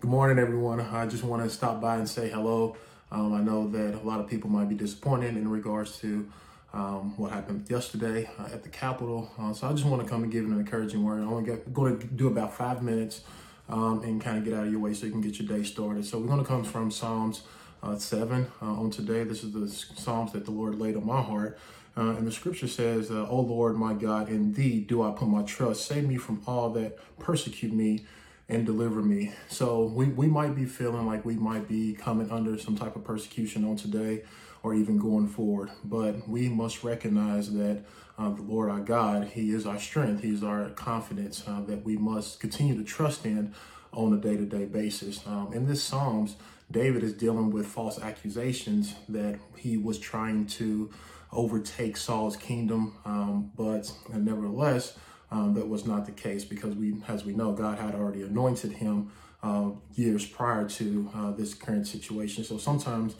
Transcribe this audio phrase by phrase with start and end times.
[0.00, 0.80] Good morning, everyone.
[0.80, 2.76] I just want to stop by and say hello.
[3.10, 6.30] Um, I know that a lot of people might be disappointed in regards to
[6.72, 9.28] um, what happened yesterday uh, at the Capitol.
[9.36, 11.20] Uh, so I just want to come and give an encouraging word.
[11.20, 13.22] I'm going to do about five minutes
[13.68, 15.64] um, and kind of get out of your way so you can get your day
[15.64, 16.04] started.
[16.04, 17.42] So we're going to come from Psalms
[17.82, 19.24] uh, 7 uh, on today.
[19.24, 21.58] This is the Psalms that the Lord laid on my heart.
[21.96, 25.42] Uh, and the scripture says, O Lord my God, in thee do I put my
[25.42, 25.86] trust.
[25.86, 28.04] Save me from all that persecute me
[28.48, 29.32] and deliver me.
[29.48, 33.04] So we, we might be feeling like we might be coming under some type of
[33.04, 34.22] persecution on today
[34.62, 35.70] or even going forward.
[35.84, 37.84] But we must recognize that
[38.18, 41.84] uh, the Lord our God, He is our strength, He is our confidence uh, that
[41.84, 43.54] we must continue to trust in
[43.92, 45.26] on a day to day basis.
[45.26, 46.36] Um, in this Psalms,
[46.70, 50.90] David is dealing with false accusations that he was trying to
[51.32, 54.98] overtake Saul's kingdom, um, but nevertheless,
[55.30, 58.72] um, that was not the case because we, as we know, God had already anointed
[58.72, 59.10] him
[59.42, 62.44] uh, years prior to uh, this current situation.
[62.44, 63.14] So sometimes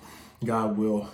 [0.45, 1.09] God will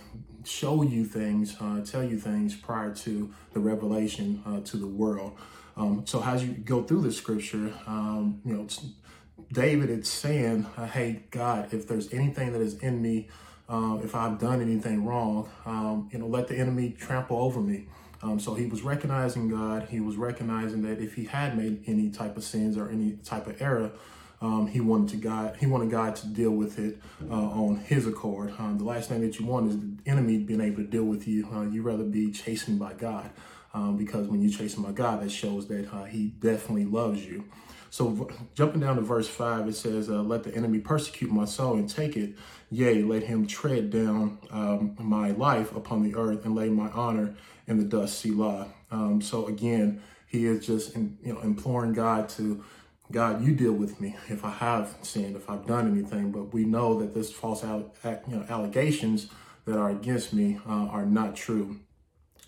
[0.44, 5.36] show you things, uh, tell you things prior to the revelation uh, to the world.
[5.76, 8.66] Um, so as you go through the scripture, um, you know,
[9.52, 13.28] David is saying, uh, "Hey God, if there's anything that is in me,
[13.68, 17.86] uh, if I've done anything wrong, um, you know, let the enemy trample over me."
[18.24, 19.88] Um, so he was recognizing God.
[19.90, 23.46] He was recognizing that if he had made any type of sins or any type
[23.46, 23.92] of error,
[24.40, 25.56] um, he wanted to God.
[25.60, 26.98] He wanted God to deal with it
[27.30, 28.54] uh, on His accord.
[28.58, 31.28] Um, the last thing that you want is the enemy being able to deal with
[31.28, 31.48] you.
[31.52, 33.30] Uh, you rather be chastened by God,
[33.72, 37.44] um, because when you're chastened by God, that shows that uh, He definitely loves you.
[37.94, 41.74] So jumping down to verse five, it says, uh, "Let the enemy persecute my soul
[41.74, 42.34] and take it;
[42.68, 47.36] yea, let him tread down um, my life upon the earth and lay my honor
[47.68, 48.66] in the dust." Selah.
[48.90, 52.64] Um, so again, he is just in, you know imploring God to,
[53.12, 56.32] God, you deal with me if I have sinned, if I've done anything.
[56.32, 57.78] But we know that this false you
[58.26, 59.28] know allegations
[59.66, 61.78] that are against me uh, are not true.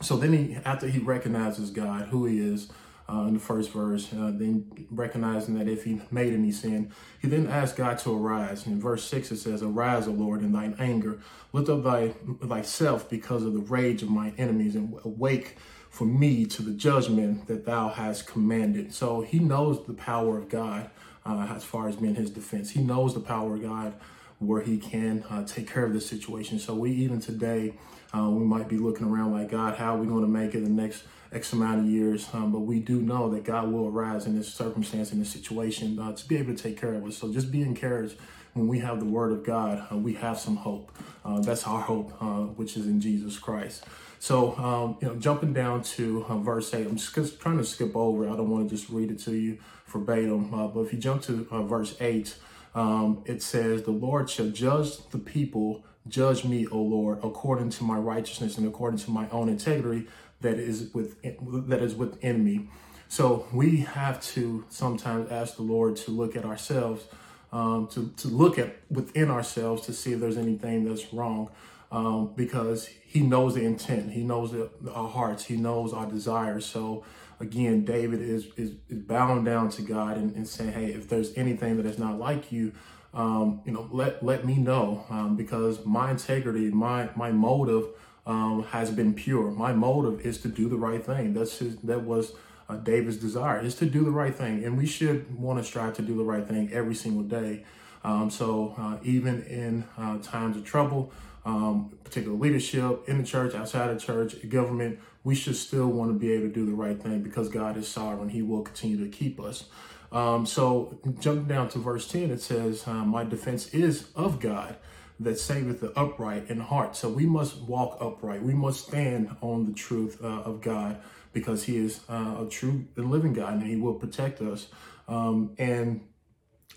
[0.03, 2.69] So then he, after he recognizes God, who he is
[3.09, 6.91] uh, in the first verse, uh, then recognizing that if he made any sin,
[7.21, 8.67] he then asked God to arise.
[8.67, 11.21] In verse 6, it says, Arise, O Lord, in thine anger.
[11.53, 12.09] Lift up thy,
[12.45, 15.57] thyself because of the rage of my enemies, and awake
[15.89, 18.93] for me to the judgment that thou hast commanded.
[18.93, 20.91] So he knows the power of God
[21.25, 22.71] uh, as far as being his defense.
[22.71, 23.95] He knows the power of God
[24.39, 26.59] where he can uh, take care of the situation.
[26.59, 27.75] So we even today,
[28.17, 30.63] uh, we might be looking around like, God, how are we going to make it
[30.63, 32.29] the next X amount of years?
[32.33, 35.99] Um, but we do know that God will arise in this circumstance, in this situation,
[35.99, 37.17] uh, to be able to take care of us.
[37.17, 38.17] So just be encouraged
[38.57, 40.91] when we have the word of God, uh, we have some hope.
[41.25, 43.85] Uh, that's our hope, uh, which is in Jesus Christ.
[44.19, 48.29] So, um, you know, jumping down to verse 8, I'm just trying to skip over.
[48.29, 49.59] I don't want to just read it to you
[49.89, 50.51] verbatim.
[50.51, 52.35] but if you jump to verse 8,
[52.77, 57.85] um, it says, The Lord shall judge the people, judge me, O Lord, according to
[57.85, 60.07] my righteousness and according to my own integrity
[60.43, 62.69] that is within, that is within me.
[63.09, 67.07] So we have to sometimes ask the Lord to look at ourselves,
[67.51, 71.51] um, to, to look at within ourselves to see if there's anything that's wrong.
[71.93, 76.67] Um, because he knows the intent, he knows the, our hearts, he knows our desires.
[76.67, 77.05] So
[77.39, 81.33] again, David is, is, is bowing down to God and, and, saying, hey, if there's
[81.37, 82.73] anything that is not like you,
[83.15, 87.87] um, you know, let, let me know um, because my integrity, my, my motive
[88.27, 89.53] um, has been pure.
[89.53, 91.35] My motive is to do the right thing.
[91.35, 92.33] That's his, that was
[92.69, 94.65] uh, David's desire is to do the right thing.
[94.65, 97.65] And we should want to strive to do the right thing every single day.
[98.07, 101.13] Um, so uh, even in uh, times of trouble,
[101.45, 106.19] um, particular leadership in the church, outside of church, government, we should still want to
[106.19, 108.29] be able to do the right thing because God is sovereign.
[108.29, 109.65] He will continue to keep us.
[110.13, 114.77] Um, so, jumping down to verse 10, it says, uh, My defense is of God
[115.19, 116.95] that saveth the upright in heart.
[116.95, 118.41] So, we must walk upright.
[118.41, 121.01] We must stand on the truth uh, of God
[121.33, 124.69] because He is uh, a true and living God and He will protect us.
[125.09, 126.03] Um, and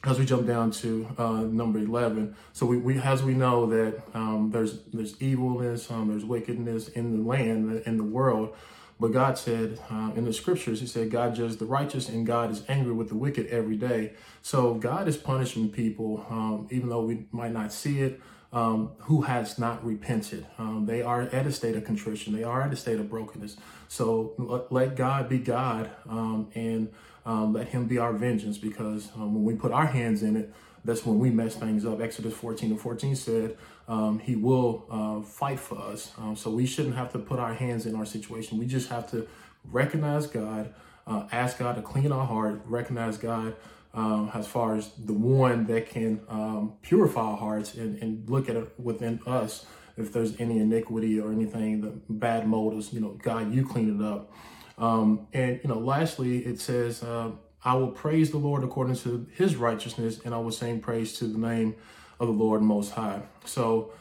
[0.03, 4.01] as we jump down to uh, number 11 so we, we as we know that
[4.13, 8.55] um, there's there's evilness um, there's wickedness in the land in the world.
[8.99, 12.51] But god said uh, in the scriptures he said god judges the righteous and god
[12.51, 14.13] is angry with the wicked every day.
[14.41, 19.21] So god is punishing people um, even though we might not see it um, who
[19.21, 20.45] has not repented.
[20.57, 22.35] Um, they are at a state of contrition.
[22.35, 23.57] They are at a state of brokenness.
[23.87, 26.91] So let, God be God um, and
[27.25, 30.53] um, let him be our vengeance because um, when we put our hands in it,
[30.83, 32.01] that's when we mess things up.
[32.01, 33.57] Exodus 14 and 14 said
[33.87, 36.13] um, he will uh, fight for us.
[36.35, 38.57] So we shouldn't have to put our hands in our situation.
[38.57, 39.27] We just have to
[39.65, 40.73] recognize God,
[41.09, 43.55] uh, ask God to clean our heart, recognize God
[43.93, 48.47] um, as far as the one that can um, purify our hearts and, and look
[48.47, 49.65] at it within us
[49.97, 54.05] if there's any iniquity or anything, the bad motives, you know, God, you clean it
[54.05, 54.31] up.
[54.77, 57.31] Um, and, you know, lastly, it says, uh,
[57.63, 61.25] I will praise the Lord according to his righteousness, and I will sing praise to
[61.25, 61.75] the name
[62.19, 63.23] of the Lord Most High.
[63.43, 63.91] So,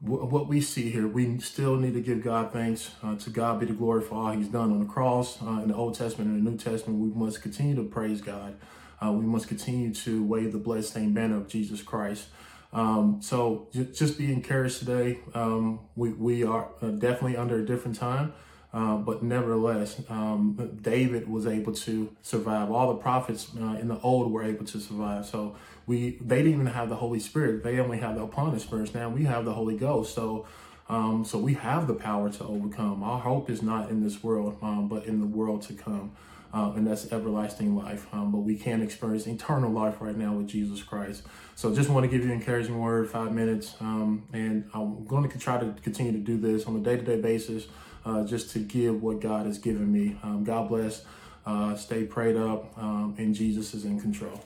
[0.00, 2.92] what we see here, we still need to give God thanks.
[3.02, 5.68] Uh, to God be the glory for all he's done on the cross uh, in
[5.68, 7.00] the Old Testament and the New Testament.
[7.00, 8.56] We must continue to praise God.
[9.04, 12.28] Uh, we must continue to wave the bloodstained banner of Jesus Christ.
[12.72, 15.20] Um, so j- just be encouraged today.
[15.34, 18.34] Um, we, we are uh, definitely under a different time.
[18.72, 22.70] Uh, but nevertheless, um, David was able to survive.
[22.70, 25.24] All the prophets uh, in the old were able to survive.
[25.24, 25.56] So
[25.86, 27.64] we they didn't even have the Holy Spirit.
[27.64, 28.94] They only have the opponent spirits.
[28.94, 30.14] Now we have the Holy Ghost.
[30.14, 30.46] So
[30.88, 33.02] um, so we have the power to overcome.
[33.02, 36.12] Our hope is not in this world, um, but in the world to come.
[36.52, 38.06] Uh, and that's everlasting life.
[38.10, 41.22] Um, but we can experience eternal life right now with Jesus Christ.
[41.54, 43.76] So just want to give you an encouraging word, five minutes.
[43.80, 47.02] Um, and I'm going to try to continue to do this on a day to
[47.02, 47.66] day basis
[48.08, 50.16] uh, just to give what God has given me.
[50.22, 51.04] Um, God bless.
[51.44, 54.42] Uh, stay prayed up, um, and Jesus is in control.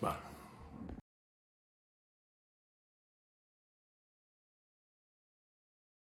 [0.00, 0.25] Bye.